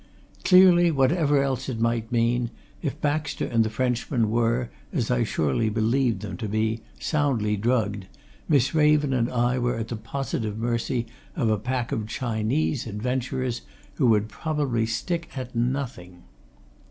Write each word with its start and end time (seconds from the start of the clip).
Clearly, 0.43 0.89
whatever 0.89 1.43
else 1.43 1.69
it 1.69 1.79
might 1.79 2.11
mean, 2.11 2.49
if 2.81 2.99
Baxter 3.01 3.45
and 3.45 3.63
the 3.63 3.69
Frenchman 3.69 4.31
were, 4.31 4.71
as 4.91 5.11
I 5.11 5.23
surely 5.23 5.69
believed 5.69 6.21
them 6.23 6.37
to 6.37 6.49
be, 6.49 6.81
soundly 6.99 7.55
drugged, 7.55 8.07
Miss 8.49 8.73
Raven 8.73 9.13
and 9.13 9.29
I 9.29 9.59
were 9.59 9.77
at 9.77 9.89
the 9.89 9.95
positive 9.95 10.57
mercy 10.57 11.05
of 11.35 11.51
a 11.51 11.59
pack 11.59 11.91
of 11.91 12.07
Chinese 12.07 12.87
adventurers 12.87 13.61
who 13.97 14.07
would 14.07 14.27
probably 14.27 14.87
stick 14.87 15.37
at 15.37 15.53
nothing. 15.55 16.23